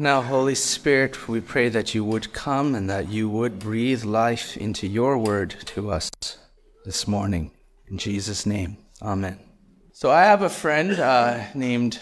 [0.00, 4.56] Now, Holy Spirit, we pray that you would come and that you would breathe life
[4.56, 6.08] into your word to us
[6.84, 7.50] this morning.
[7.88, 9.40] In Jesus' name, amen.
[9.90, 11.98] So, I have a friend uh, named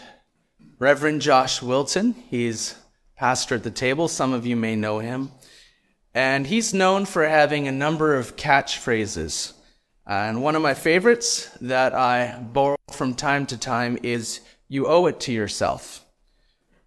[0.79, 2.14] Reverend Josh Wilton.
[2.29, 2.74] He's
[3.17, 4.09] pastor at the table.
[4.09, 5.31] Some of you may know him.
[6.13, 9.55] And he's known for having a number of catchphrases.
[10.07, 15.07] And one of my favorites that I borrow from time to time is, You owe
[15.07, 16.05] it to yourself.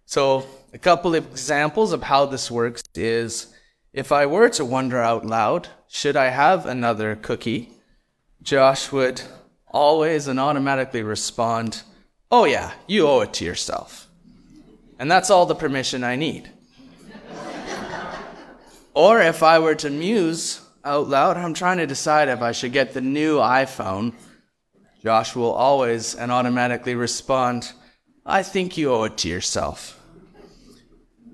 [0.06, 3.54] So, a couple of examples of how this works is
[3.92, 7.70] if I were to wonder out loud, should I have another cookie?
[8.42, 9.22] Josh would
[9.68, 11.82] always and automatically respond,
[12.30, 14.08] Oh, yeah, you owe it to yourself.
[14.98, 16.48] And that's all the permission I need.
[18.94, 22.72] or if I were to muse out loud, I'm trying to decide if I should
[22.72, 24.12] get the new iPhone.
[25.02, 27.72] Josh will always and automatically respond,
[28.24, 29.99] I think you owe it to yourself.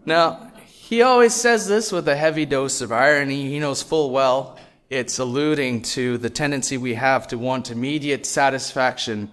[0.06, 3.48] Now, he always says this with a heavy dose of irony.
[3.50, 4.56] He knows full well
[4.88, 9.32] it's alluding to the tendency we have to want immediate satisfaction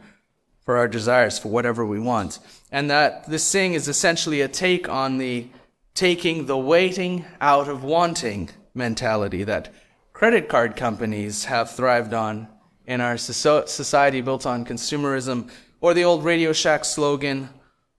[0.66, 2.40] for our desires, for whatever we want.
[2.72, 5.48] And that this saying is essentially a take on the
[5.94, 9.72] taking the waiting out of wanting mentality that
[10.12, 12.48] credit card companies have thrived on
[12.88, 17.50] in our society built on consumerism, or the old Radio Shack slogan,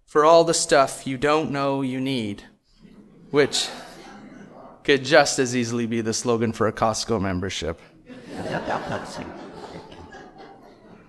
[0.04, 2.42] for all the stuff you don't know you need
[3.34, 3.68] which
[4.84, 7.80] could just as easily be the slogan for a Costco membership.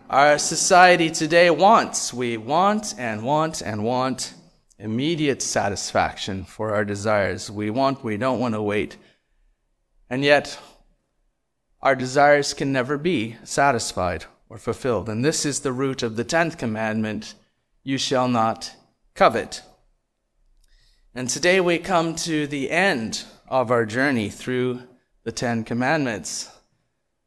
[0.10, 4.34] Our society today wants, we want and want and want
[4.80, 7.52] immediate satisfaction for our desires.
[7.52, 8.98] We want, we don't want to wait.
[10.10, 10.58] And yet,
[11.80, 15.10] our desires can never be satisfied or fulfilled.
[15.10, 17.36] And this is the root of the 10th commandment
[17.84, 18.76] you shall not
[19.14, 19.62] covet.
[21.18, 24.82] And today we come to the end of our journey through
[25.24, 26.52] the Ten Commandments.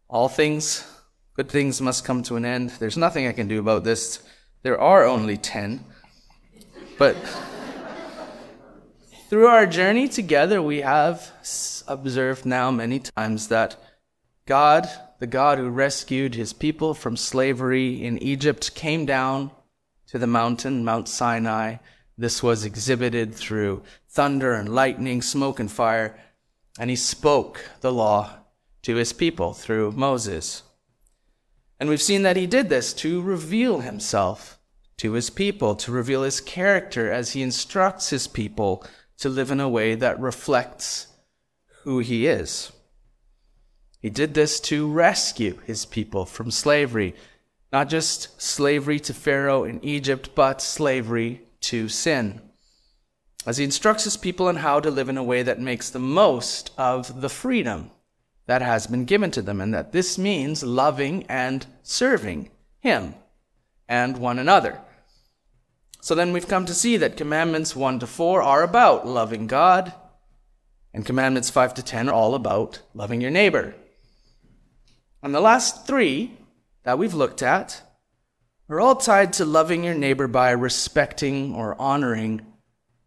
[0.09, 0.87] All things,
[1.33, 2.69] good things must come to an end.
[2.69, 4.23] There's nothing I can do about this.
[4.61, 5.87] There are only ten.
[6.99, 7.17] But
[9.31, 11.33] through our journey together, we have
[11.89, 13.77] observed now many times that
[14.45, 14.87] God,
[15.19, 19.51] the God who rescued his people from slavery in Egypt, came down
[20.09, 21.77] to the mountain, Mount Sinai,
[22.19, 26.19] this was exhibited through thunder and lightning, smoke and fire,
[26.79, 28.39] and he spoke the law
[28.83, 30.65] to his people through Moses.
[31.79, 34.59] And we've seen that he did this to reveal himself
[34.97, 38.85] to his people, to reveal his character as he instructs his people
[39.19, 41.07] to live in a way that reflects
[41.85, 42.73] who he is.
[44.01, 47.15] He did this to rescue his people from slavery,
[47.73, 52.41] not just slavery to Pharaoh in Egypt, but slavery to sin,
[53.47, 55.99] as he instructs his people on how to live in a way that makes the
[55.99, 57.91] most of the freedom
[58.47, 63.15] that has been given to them, and that this means loving and serving him
[63.89, 64.81] and one another.
[66.01, 69.93] So then we've come to see that commandments 1 to 4 are about loving God,
[70.95, 73.75] and commandments 5 to 10 are all about loving your neighbor.
[75.23, 76.39] And the last three
[76.85, 77.83] that we've looked at
[78.69, 82.41] are all tied to loving your neighbor by respecting or honoring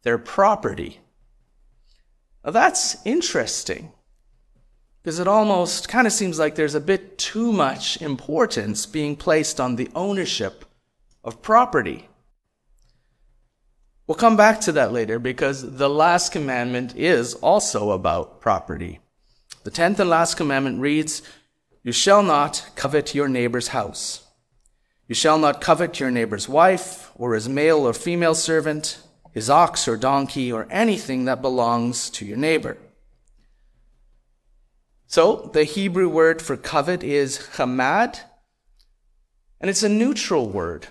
[0.03, 0.99] their property.
[2.44, 3.91] Now that's interesting
[5.01, 9.59] because it almost kind of seems like there's a bit too much importance being placed
[9.59, 10.66] on the ownership
[11.23, 12.07] of property.
[14.07, 18.99] We'll come back to that later because the last commandment is also about property.
[19.63, 21.22] The tenth and last commandment reads,
[21.83, 24.28] You shall not covet your neighbor's house.
[25.11, 28.97] You shall not covet your neighbor's wife, or his male or female servant,
[29.33, 32.77] his ox or donkey, or anything that belongs to your neighbor.
[35.07, 38.22] So, the Hebrew word for covet is chamad,
[39.59, 40.88] and it's a neutral word.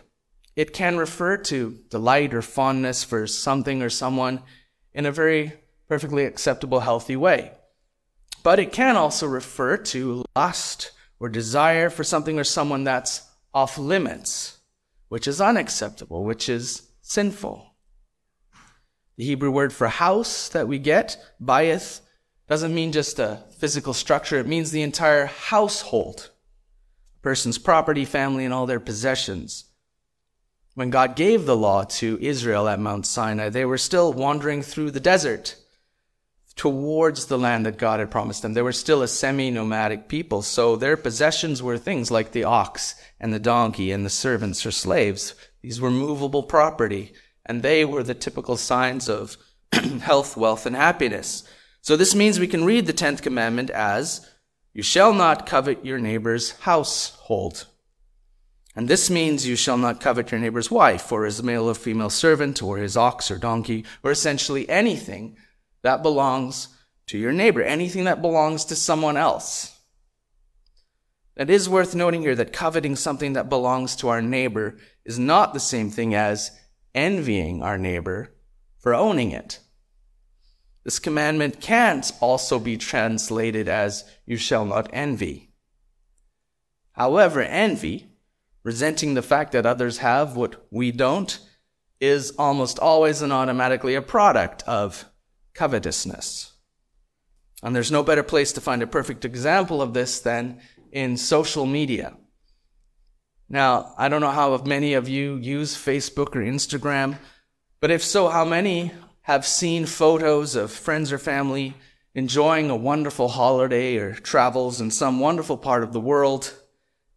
[0.55, 4.43] It can refer to delight or fondness for something or someone
[4.93, 5.55] in a very
[5.89, 7.53] perfectly acceptable, healthy way.
[8.43, 13.79] But it can also refer to lust or desire for something or someone that's off
[13.79, 14.59] limits,
[15.09, 17.75] which is unacceptable, which is sinful.
[19.17, 22.01] The Hebrew word for house that we get, bayith,
[22.49, 26.31] doesn't mean just a physical structure, it means the entire household,
[27.19, 29.67] a person's property, family, and all their possessions.
[30.75, 34.93] When God gave the law to Israel at Mount Sinai, they were still wandering through
[34.93, 35.57] the desert
[36.61, 38.53] towards the land that God had promised them.
[38.53, 42.97] They were still a semi nomadic people, so their possessions were things like the ox
[43.19, 45.35] and the donkey and the servants or slaves.
[45.63, 47.15] These were movable property,
[47.47, 49.39] and they were the typical signs of
[50.03, 51.45] health, wealth, and happiness.
[51.81, 54.29] So this means we can read the 10th commandment as,
[54.75, 57.69] You shall not covet your neighbor's household.
[58.77, 62.11] And this means you shall not covet your neighbor's wife, or his male or female
[62.11, 65.39] servant, or his ox or donkey, or essentially anything
[65.83, 66.69] that belongs
[67.07, 69.77] to your neighbor, anything that belongs to someone else.
[71.37, 75.55] It is worth noting here that coveting something that belongs to our neighbor is not
[75.55, 76.51] the same thing as
[76.95, 78.35] envying our neighbor
[78.79, 79.59] for owning it.
[80.85, 85.51] This commandment can't also be translated as, you shall not envy.
[86.93, 88.09] However, envy,
[88.63, 91.39] resenting the fact that others have what we don't,
[92.01, 95.05] is almost always and automatically a product of
[95.55, 96.53] covetousness.
[97.63, 100.61] And there's no better place to find a perfect example of this than
[100.93, 102.17] in social media.
[103.49, 107.19] Now, I don't know how many of you use Facebook or Instagram,
[107.81, 108.93] but if so, how many
[109.23, 111.75] have seen photos of friends or family
[112.15, 116.55] enjoying a wonderful holiday or travels in some wonderful part of the world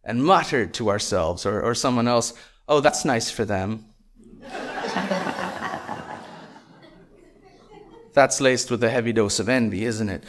[0.04, 2.34] and muttered to ourselves or, or someone else,
[2.68, 3.86] oh, that's nice for them.
[8.14, 10.24] That's laced with a heavy dose of envy, isn't it?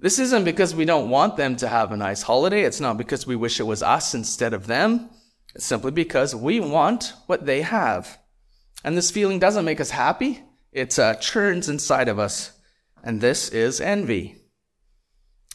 [0.00, 2.62] This isn't because we don't want them to have a nice holiday.
[2.62, 5.10] It's not because we wish it was us instead of them.
[5.54, 8.18] It's simply because we want what they have.
[8.82, 10.42] And this feeling doesn't make us happy.
[10.72, 12.52] It uh, churns inside of us.
[13.02, 14.36] And this is envy.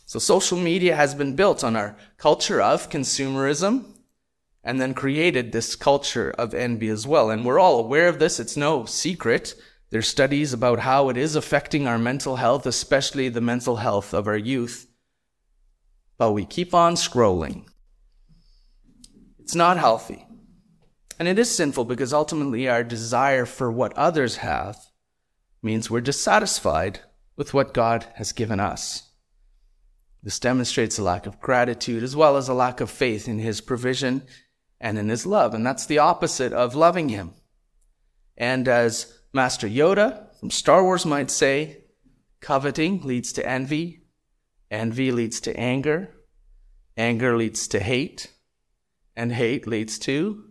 [0.05, 3.85] So social media has been built on our culture of consumerism
[4.63, 7.31] and then created this culture of envy as well.
[7.31, 8.39] And we're all aware of this.
[8.39, 9.55] It's no secret.
[9.89, 14.27] There's studies about how it is affecting our mental health, especially the mental health of
[14.27, 14.87] our youth.
[16.17, 17.65] But we keep on scrolling.
[19.39, 20.25] It's not healthy.
[21.19, 24.77] And it is sinful because ultimately our desire for what others have
[25.61, 26.99] means we're dissatisfied
[27.35, 29.11] with what God has given us.
[30.23, 33.61] This demonstrates a lack of gratitude as well as a lack of faith in His
[33.61, 34.23] provision
[34.81, 35.53] and in His love.
[35.53, 37.33] And that's the opposite of loving Him.
[38.35, 41.83] And as Master Yoda from Star Wars might say,
[42.39, 44.05] coveting leads to envy,
[44.71, 46.09] envy leads to anger,
[46.95, 48.31] anger leads to hate,
[49.13, 50.41] and hate leads to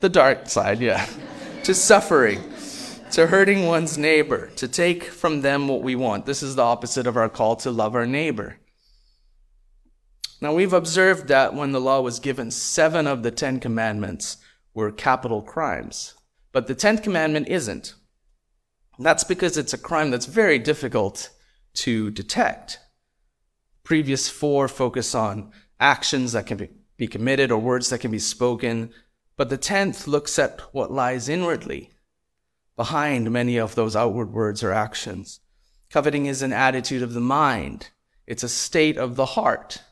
[0.00, 1.08] the dark side, yeah,
[1.64, 2.52] to suffering,
[3.12, 6.26] to hurting one's neighbor, to take from them what we want.
[6.26, 8.58] This is the opposite of our call to love our neighbor.
[10.42, 14.36] Now, we've observed that when the law was given, seven of the Ten Commandments
[14.74, 16.12] were capital crimes.
[16.54, 17.94] But the 10th commandment isn't.
[19.00, 21.30] That's because it's a crime that's very difficult
[21.74, 22.78] to detect.
[23.82, 28.92] Previous four focus on actions that can be committed or words that can be spoken,
[29.36, 31.90] but the 10th looks at what lies inwardly
[32.76, 35.40] behind many of those outward words or actions.
[35.90, 37.90] Coveting is an attitude of the mind.
[38.28, 39.82] It's a state of the heart.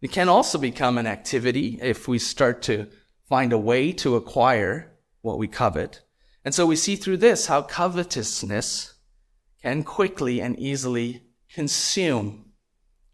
[0.00, 2.88] It can also become an activity if we start to
[3.28, 4.91] find a way to acquire
[5.22, 6.02] what we covet.
[6.44, 8.94] And so we see through this how covetousness
[9.62, 11.22] can quickly and easily
[11.52, 12.52] consume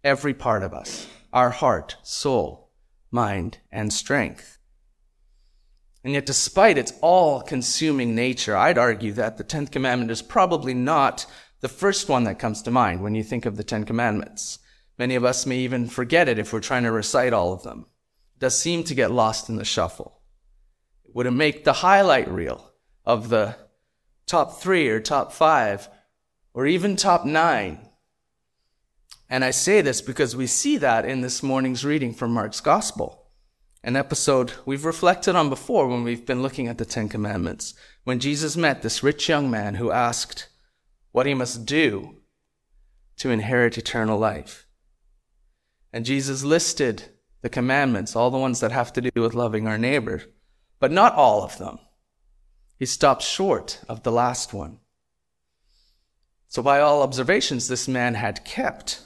[0.02, 2.70] every part of us our heart, soul,
[3.10, 4.58] mind, and strength.
[6.02, 10.72] And yet, despite its all consuming nature, I'd argue that the Tenth Commandment is probably
[10.72, 11.26] not
[11.60, 14.58] the first one that comes to mind when you think of the Ten Commandments.
[14.98, 17.86] Many of us may even forget it if we're trying to recite all of them.
[18.36, 20.17] It does seem to get lost in the shuffle
[21.14, 22.72] would it make the highlight reel
[23.04, 23.56] of the
[24.26, 25.88] top three or top five
[26.54, 27.88] or even top nine?
[29.28, 33.26] And I say this because we see that in this morning's reading from Mark's Gospel,
[33.82, 37.74] an episode we've reflected on before when we've been looking at the Ten Commandments,
[38.04, 40.48] when Jesus met this rich young man who asked
[41.12, 42.16] what he must do
[43.18, 44.66] to inherit eternal life.
[45.92, 47.04] And Jesus listed
[47.42, 50.22] the commandments, all the ones that have to do with loving our neighbor,
[50.80, 51.78] but not all of them.
[52.78, 54.78] He stopped short of the last one.
[56.46, 59.02] So, by all observations, this man had kept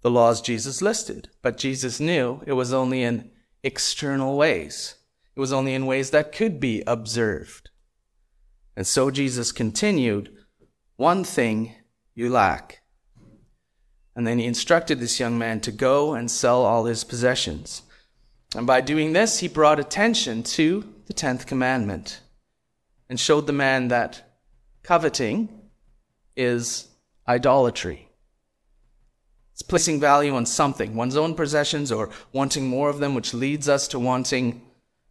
[0.00, 3.30] the laws Jesus listed, but Jesus knew it was only in
[3.62, 4.94] external ways.
[5.34, 7.70] It was only in ways that could be observed.
[8.76, 10.32] And so Jesus continued,
[10.96, 11.74] One thing
[12.14, 12.82] you lack.
[14.14, 17.82] And then he instructed this young man to go and sell all his possessions
[18.56, 22.20] and by doing this, he brought attention to the 10th commandment
[23.08, 24.40] and showed the man that
[24.82, 25.48] coveting
[26.36, 26.88] is
[27.28, 28.08] idolatry.
[29.52, 33.68] It's placing value on something, one's own possessions, or wanting more of them, which leads
[33.68, 34.62] us to wanting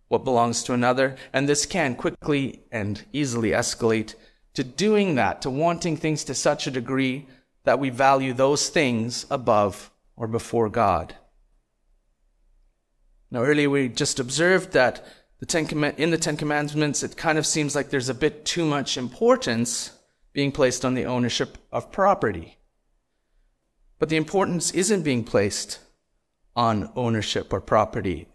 [0.08, 4.14] what belongs to another, and this can quickly and easily escalate
[4.54, 7.26] to doing that, to wanting things to such a degree
[7.64, 11.16] that we value those things above or before God.
[13.32, 15.06] Now, earlier we just observed that
[15.40, 15.66] the Ten
[15.98, 19.92] in the Ten Commandments, it kind of seems like there's a bit too much importance
[20.34, 22.58] being placed on the ownership of property.
[24.00, 25.80] But the importance isn't being placed
[26.56, 28.28] on ownership or property.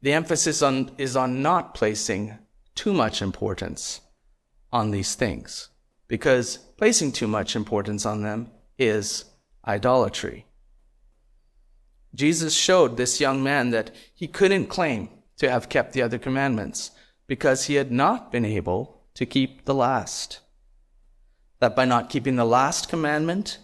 [0.00, 2.38] The emphasis on, is on not placing
[2.74, 4.00] too much importance
[4.72, 5.70] on these things,
[6.06, 9.24] because placing too much importance on them is
[9.66, 10.46] idolatry.
[12.14, 16.90] Jesus showed this young man that he couldn't claim to have kept the other commandments
[17.26, 20.40] because he had not been able to keep the last.
[21.60, 23.58] That by not keeping the last commandment,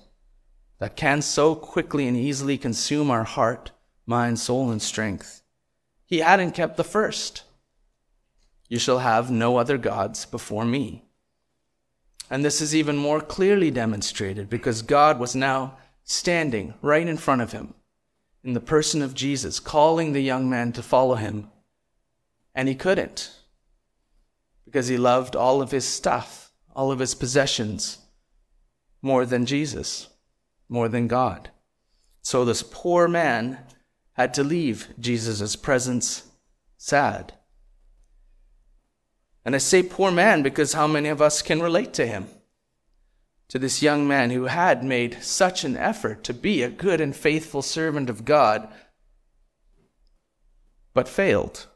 [0.79, 3.71] that can so quickly and easily consume our heart,
[4.07, 5.43] mind, soul, and strength,
[6.05, 7.45] he hadn't kept the first.
[8.69, 11.05] You shall have no other gods before me.
[12.31, 17.43] And this is even more clearly demonstrated because God was now standing right in front
[17.43, 17.75] of him
[18.45, 21.49] in the person of Jesus, calling the young man to follow him.
[22.55, 23.33] And he couldn't
[24.67, 27.99] because he loved all of his stuff, all of his possessions,
[29.01, 30.09] more than Jesus,
[30.69, 31.51] more than God.
[32.23, 33.59] So this poor man
[34.13, 36.25] had to leave Jesus' presence
[36.77, 37.33] sad.
[39.45, 42.29] And I say poor man because how many of us can relate to him?
[43.55, 47.15] To this young man who had made such an effort to be a good and
[47.15, 48.67] faithful servant of God,
[50.93, 51.69] but failed.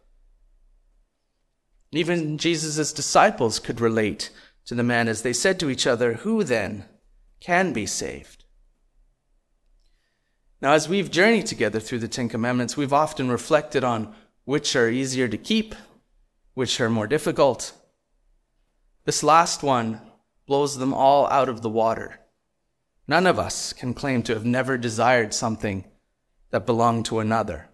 [1.93, 4.31] Even Jesus' disciples could relate
[4.65, 6.85] to the man as they said to each other, Who then
[7.39, 8.45] can be saved?
[10.61, 14.13] Now, as we've journeyed together through the Ten Commandments, we've often reflected on
[14.45, 15.77] which are easier to keep,
[16.55, 17.73] which are more difficult.
[19.05, 20.01] This last one
[20.49, 22.19] blows them all out of the water.
[23.07, 25.85] None of us can claim to have never desired something
[26.51, 27.69] that belonged to another.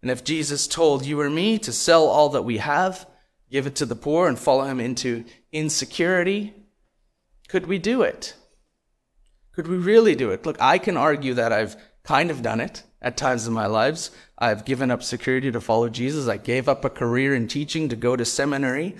[0.00, 3.06] And if Jesus told you or me to sell all that we have,
[3.50, 6.54] give it to the poor, and follow him into insecurity,
[7.48, 8.34] could we do it?
[9.52, 10.46] Could we really do it?
[10.46, 14.12] Look, I can argue that I've kind of done it at times in my lives.
[14.38, 16.28] I've given up security to follow Jesus.
[16.28, 18.94] I gave up a career in teaching to go to seminary.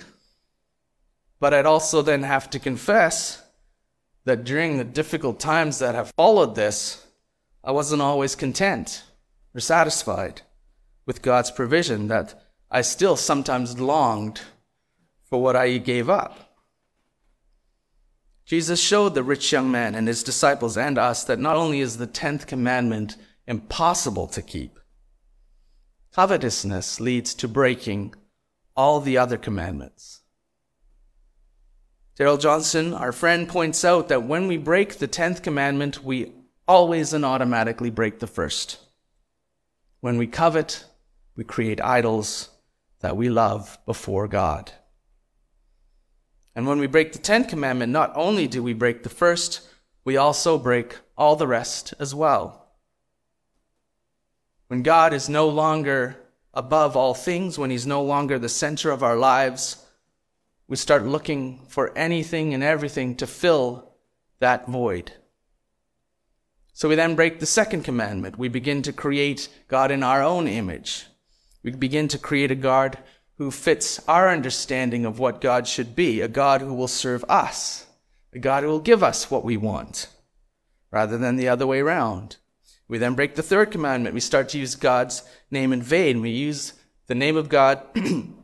[1.39, 3.43] But I'd also then have to confess
[4.25, 7.05] that during the difficult times that have followed this,
[7.63, 9.03] I wasn't always content
[9.53, 10.41] or satisfied
[11.05, 14.41] with God's provision, that I still sometimes longed
[15.23, 16.47] for what I gave up.
[18.45, 21.97] Jesus showed the rich young man and his disciples and us that not only is
[21.97, 24.79] the tenth commandment impossible to keep,
[26.13, 28.13] covetousness leads to breaking
[28.75, 30.21] all the other commandments.
[32.17, 36.31] Darrell Johnson, our friend, points out that when we break the tenth commandment, we
[36.67, 38.79] always and automatically break the first.
[39.99, 40.83] When we covet,
[41.35, 42.49] we create idols
[43.01, 44.71] that we love before God.
[46.55, 49.61] And when we break the tenth commandment, not only do we break the first,
[50.03, 52.67] we also break all the rest as well.
[54.69, 56.17] When God is no longer
[56.51, 59.85] above all things, when He's no longer the center of our lives,
[60.67, 63.93] we start looking for anything and everything to fill
[64.39, 65.13] that void.
[66.73, 68.37] So we then break the second commandment.
[68.37, 71.07] We begin to create God in our own image.
[71.63, 72.97] We begin to create a God
[73.37, 77.87] who fits our understanding of what God should be, a God who will serve us,
[78.33, 80.07] a God who will give us what we want,
[80.91, 82.37] rather than the other way around.
[82.87, 84.13] We then break the third commandment.
[84.13, 86.21] We start to use God's name in vain.
[86.21, 86.73] We use
[87.07, 87.81] the name of God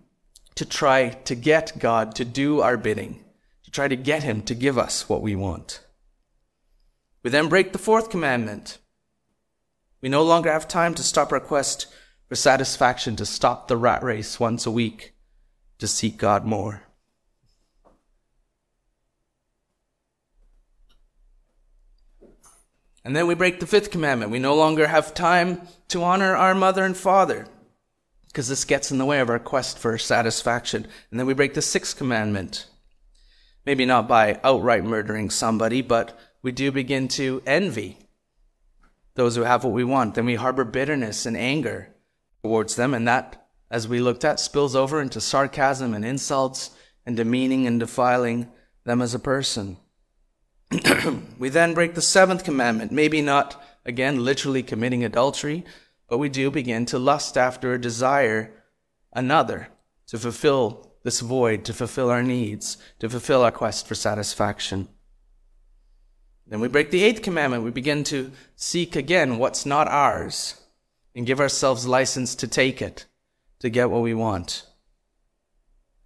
[0.55, 3.23] to try to get God to do our bidding,
[3.63, 5.81] to try to get Him to give us what we want.
[7.23, 8.77] We then break the fourth commandment.
[10.01, 11.87] We no longer have time to stop our quest
[12.27, 15.13] for satisfaction to stop the rat race once a week,
[15.79, 16.83] to seek God more.
[23.05, 24.31] And then we break the fifth commandment.
[24.31, 27.47] We no longer have time to honor our mother and father
[28.33, 30.87] because this gets in the way of our quest for satisfaction.
[31.11, 32.65] And then we break the sixth commandment.
[33.63, 37.99] Maybe not by outright murdering somebody, but we do begin to envy
[39.13, 40.15] those who have what we want.
[40.15, 41.93] Then we harbor bitterness and anger
[42.41, 46.71] towards them, and that, as we looked at, spills over into sarcasm and insults
[47.05, 48.51] and demeaning and defiling
[48.83, 49.77] them as a person.
[51.37, 55.63] we then break the seventh commandment, maybe not, again, literally committing adultery,
[56.07, 58.53] but we do begin to lust after or desire
[59.13, 59.69] another
[60.07, 64.87] to fulfill this void, to fulfill our needs, to fulfill our quest for satisfaction.
[66.47, 67.63] Then we break the eighth commandment.
[67.63, 70.61] We begin to seek again what's not ours
[71.15, 73.05] and give ourselves license to take it,
[73.59, 74.65] to get what we want.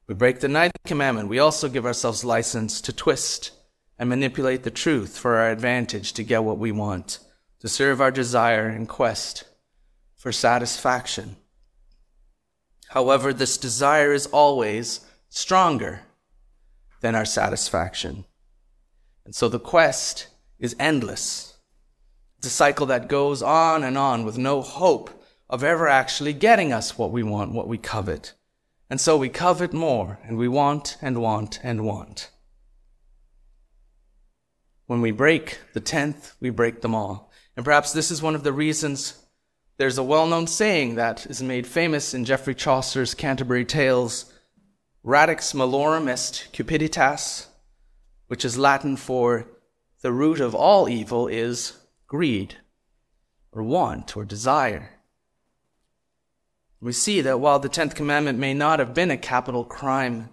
[0.07, 1.27] We break the ninth commandment.
[1.27, 3.51] We also give ourselves license to twist
[3.99, 7.19] and manipulate the truth for our advantage to get what we want,
[7.59, 9.43] to serve our desire and quest
[10.27, 11.37] for satisfaction.
[12.89, 16.01] However, this desire is always stronger
[16.99, 18.25] than our satisfaction.
[19.23, 20.27] And so the quest
[20.59, 21.55] is endless.
[22.39, 26.73] It's a cycle that goes on and on with no hope of ever actually getting
[26.73, 28.33] us what we want, what we covet.
[28.89, 32.31] And so we covet more, and we want and want and want.
[34.87, 37.31] When we break the tenth, we break them all.
[37.55, 39.23] And perhaps this is one of the reasons
[39.77, 44.31] there's a well known saying that is made famous in Geoffrey Chaucer's Canterbury Tales
[45.03, 47.47] Radix malorum est cupiditas,
[48.27, 49.47] which is Latin for
[50.01, 52.55] the root of all evil is greed,
[53.51, 54.91] or want, or desire.
[56.81, 60.29] We see that while the tenth commandment may not have been a capital crime,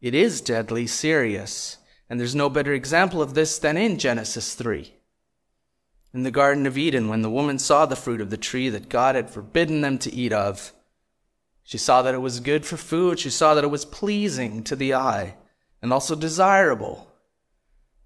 [0.00, 1.78] it is deadly serious.
[2.08, 4.94] And there's no better example of this than in Genesis 3.
[6.14, 8.88] In the Garden of Eden, when the woman saw the fruit of the tree that
[8.88, 10.72] God had forbidden them to eat of,
[11.64, 14.76] she saw that it was good for food, she saw that it was pleasing to
[14.76, 15.34] the eye,
[15.82, 17.10] and also desirable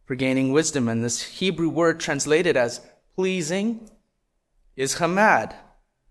[0.07, 0.89] for gaining wisdom.
[0.89, 2.81] And this Hebrew word translated as
[3.15, 3.91] pleasing
[4.75, 5.55] is chamad,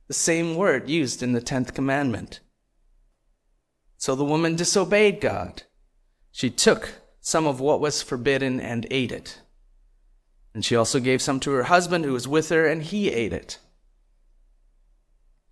[0.07, 2.41] the same word used in the tenth commandment.
[3.97, 5.63] So the woman disobeyed God.
[6.31, 9.41] She took some of what was forbidden and ate it.
[10.57, 13.31] And she also gave some to her husband who was with her, and he ate
[13.31, 13.59] it.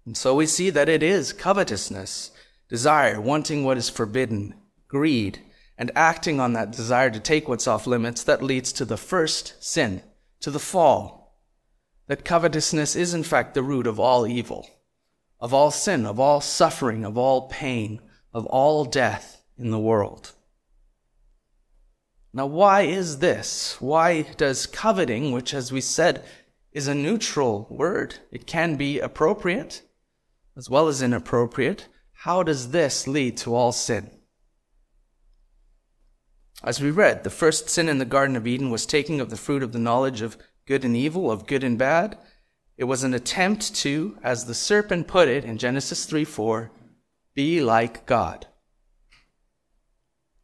[0.04, 2.32] And so we see that it is covetousness,
[2.70, 4.56] desire, wanting what is forbidden,
[4.88, 5.44] greed,
[5.78, 9.54] and acting on that desire to take what's off limits that leads to the first
[9.64, 10.02] sin,
[10.40, 11.38] to the fall.
[12.08, 14.68] That covetousness is in fact the root of all evil,
[15.40, 18.02] of all sin, of all suffering, of all pain,
[18.34, 20.32] of all death in the world.
[22.36, 23.78] Now, why is this?
[23.80, 26.24] Why does coveting, which, as we said,
[26.72, 29.82] is a neutral word, it can be appropriate
[30.58, 34.10] as well as inappropriate, how does this lead to all sin?
[36.64, 39.38] As we read, the first sin in the Garden of Eden was taking of the
[39.38, 42.18] fruit of the knowledge of good and evil, of good and bad.
[42.78, 46.72] It was an attempt to, as the serpent put it in Genesis 3 4,
[47.34, 48.48] be like God.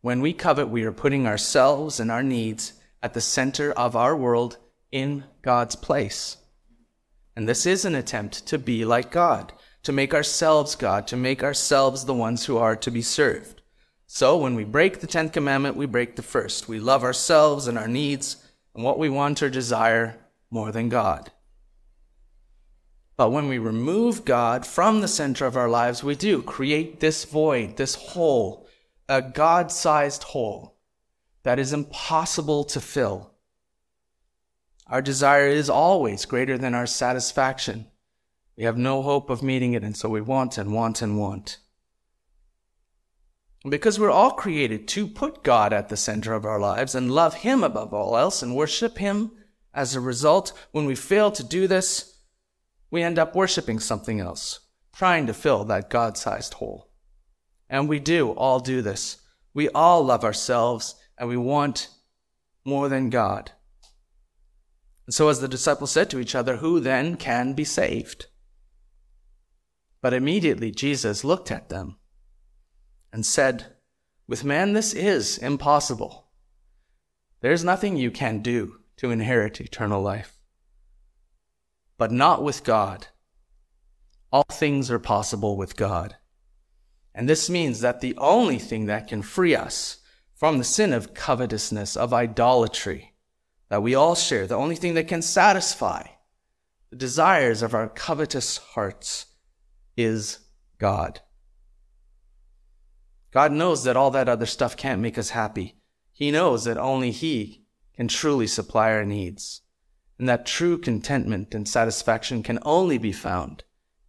[0.01, 4.15] When we covet, we are putting ourselves and our needs at the center of our
[4.15, 4.57] world
[4.91, 6.37] in God's place.
[7.35, 11.43] And this is an attempt to be like God, to make ourselves God, to make
[11.43, 13.61] ourselves the ones who are to be served.
[14.07, 16.67] So when we break the tenth commandment, we break the first.
[16.67, 18.43] We love ourselves and our needs
[18.75, 20.17] and what we want or desire
[20.49, 21.31] more than God.
[23.17, 27.23] But when we remove God from the center of our lives, we do create this
[27.23, 28.67] void, this hole
[29.09, 30.77] a God sized hole
[31.43, 33.31] that is impossible to fill.
[34.87, 37.87] Our desire is always greater than our satisfaction.
[38.57, 41.57] We have no hope of meeting it, and so we want and want and want.
[43.67, 47.35] Because we're all created to put God at the center of our lives and love
[47.35, 49.31] Him above all else and worship Him,
[49.73, 52.17] as a result, when we fail to do this,
[52.89, 54.59] we end up worshiping something else,
[54.93, 56.90] trying to fill that God sized hole.
[57.71, 59.17] And we do all do this.
[59.53, 61.87] We all love ourselves and we want
[62.65, 63.51] more than God.
[65.05, 68.27] And so, as the disciples said to each other, Who then can be saved?
[70.01, 71.95] But immediately Jesus looked at them
[73.13, 73.67] and said,
[74.27, 76.27] With man this is impossible.
[77.39, 80.37] There's nothing you can do to inherit eternal life.
[81.97, 83.07] But not with God.
[84.31, 86.17] All things are possible with God.
[87.13, 89.97] And this means that the only thing that can free us
[90.33, 93.13] from the sin of covetousness, of idolatry,
[93.69, 96.03] that we all share, the only thing that can satisfy
[96.89, 99.27] the desires of our covetous hearts
[99.95, 100.39] is
[100.77, 101.21] God.
[103.31, 105.77] God knows that all that other stuff can't make us happy.
[106.11, 109.61] He knows that only He can truly supply our needs,
[110.19, 113.63] and that true contentment and satisfaction can only be found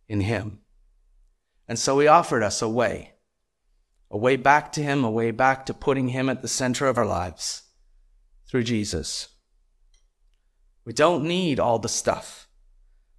[0.08, 0.61] in Him.
[1.72, 3.14] And so he offered us a way,
[4.10, 6.98] a way back to him, a way back to putting him at the center of
[6.98, 7.62] our lives
[8.46, 9.28] through Jesus.
[10.84, 12.46] We don't need all the stuff.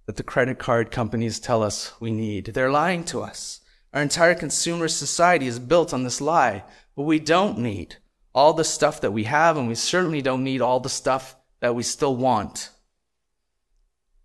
[0.06, 2.46] that the credit card companies tell us we need.
[2.46, 3.58] They're lying to us.
[3.92, 6.62] Our entire consumer society is built on this lie.
[6.94, 7.96] But we don't need
[8.32, 11.74] all the stuff that we have, and we certainly don't need all the stuff that
[11.74, 12.70] we still want.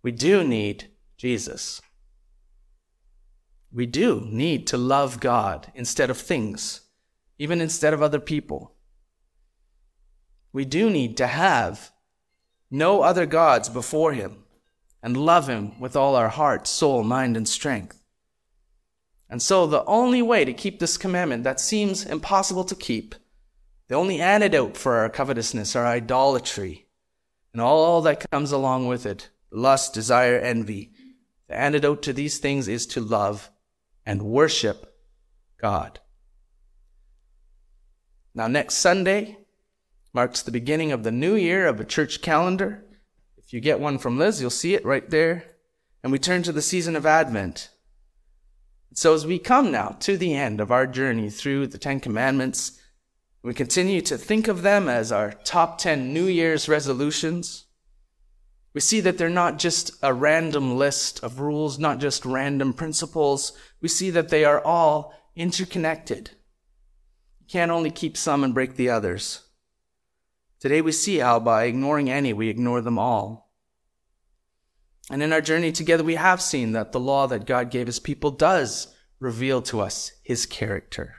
[0.04, 1.82] We do need Jesus.
[3.72, 6.82] We do need to love God instead of things,
[7.38, 8.74] even instead of other people.
[10.52, 11.92] We do need to have
[12.70, 14.44] no other gods before Him
[15.02, 18.02] and love Him with all our heart, soul, mind, and strength.
[19.28, 23.14] And so, the only way to keep this commandment that seems impossible to keep,
[23.86, 26.88] the only antidote for our covetousness, our idolatry,
[27.52, 30.92] and all that comes along with it lust, desire, envy
[31.50, 33.50] the antidote to these things is to love
[34.04, 34.94] and worship
[35.60, 36.00] God.
[38.34, 39.38] Now, next Sunday
[40.12, 42.84] marks the beginning of the new year of a church calendar.
[43.36, 45.44] If you get one from Liz, you'll see it right there.
[46.02, 47.70] And we turn to the season of Advent.
[48.94, 52.80] So, as we come now to the end of our journey through the Ten Commandments,
[53.42, 57.66] we continue to think of them as our top 10 New Year's resolutions.
[58.72, 63.52] We see that they're not just a random list of rules, not just random principles.
[63.80, 66.30] We see that they are all interconnected.
[67.40, 69.42] You can't only keep some and break the others.
[70.60, 73.50] Today we see how by ignoring any, we ignore them all.
[75.10, 77.98] And in our journey together, we have seen that the law that God gave his
[77.98, 81.16] people does reveal to us his character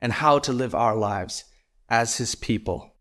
[0.00, 1.44] and how to live our lives
[1.88, 2.94] as his people.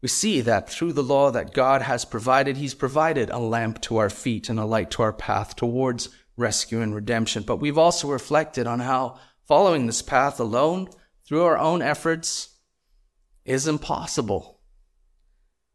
[0.00, 3.96] We see that through the law that God has provided, He's provided a lamp to
[3.96, 7.42] our feet and a light to our path towards rescue and redemption.
[7.42, 10.88] But we've also reflected on how following this path alone,
[11.26, 12.56] through our own efforts,
[13.44, 14.60] is impossible.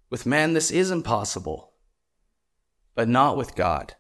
[0.09, 1.73] With man, this is impossible,
[2.95, 3.95] but not with God.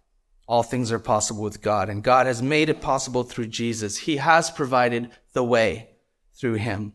[0.47, 3.97] All things are possible with God, and God has made it possible through Jesus.
[3.97, 5.95] He has provided the way
[6.33, 6.93] through Him.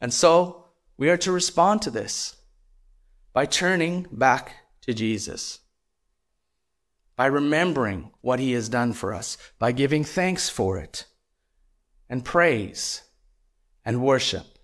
[0.00, 2.36] And so we are to respond to this
[3.32, 5.60] by turning back to Jesus,
[7.16, 11.06] by remembering what he has done for us, by giving thanks for it,
[12.08, 13.02] and praise
[13.84, 14.58] and worship.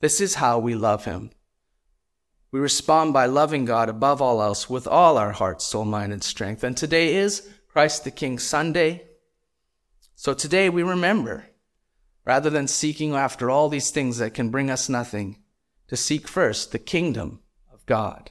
[0.00, 1.30] This is how we love him.
[2.50, 6.24] We respond by loving God above all else with all our heart, soul, mind, and
[6.24, 6.64] strength.
[6.64, 9.04] And today is Christ the King Sunday.
[10.14, 11.44] So today we remember,
[12.24, 15.42] rather than seeking after all these things that can bring us nothing,
[15.88, 17.40] to seek first the kingdom
[17.88, 18.30] God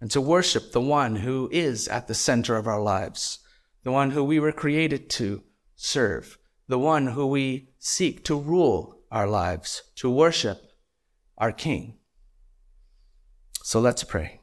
[0.00, 3.38] and to worship the one who is at the center of our lives,
[3.84, 5.44] the one who we were created to
[5.76, 10.72] serve, the one who we seek to rule our lives, to worship
[11.38, 11.98] our King.
[13.62, 14.41] So let's pray.